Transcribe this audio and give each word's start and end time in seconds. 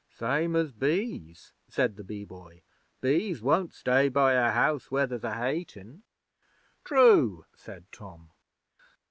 'Same 0.09 0.55
as 0.55 0.71
bees,' 0.71 1.53
said 1.69 1.95
the 1.95 2.03
Bee 2.03 2.25
Boy. 2.25 2.63
'Bees 3.01 3.39
won't 3.39 3.71
stay 3.71 4.09
by 4.09 4.33
a 4.33 4.49
house 4.49 4.89
where 4.89 5.05
there's 5.05 5.21
hating.' 5.21 6.01
'True,' 6.83 7.45
said 7.55 7.85
Tom. 7.91 8.31